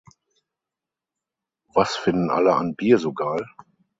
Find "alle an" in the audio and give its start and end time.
2.31-2.73